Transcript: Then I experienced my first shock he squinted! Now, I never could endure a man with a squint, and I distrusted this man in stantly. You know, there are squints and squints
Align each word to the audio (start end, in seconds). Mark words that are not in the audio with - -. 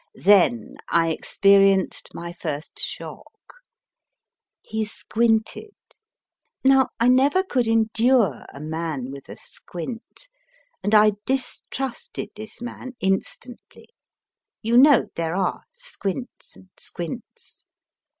Then 0.15 0.77
I 0.89 1.09
experienced 1.09 2.15
my 2.15 2.33
first 2.33 2.79
shock 2.79 3.53
he 4.63 4.83
squinted! 4.83 5.75
Now, 6.63 6.89
I 6.99 7.07
never 7.07 7.43
could 7.43 7.67
endure 7.67 8.47
a 8.51 8.59
man 8.59 9.11
with 9.11 9.29
a 9.29 9.35
squint, 9.35 10.27
and 10.81 10.95
I 10.95 11.11
distrusted 11.27 12.31
this 12.35 12.61
man 12.61 12.93
in 12.99 13.19
stantly. 13.19 13.89
You 14.63 14.75
know, 14.79 15.09
there 15.13 15.35
are 15.35 15.65
squints 15.71 16.55
and 16.55 16.69
squints 16.77 17.67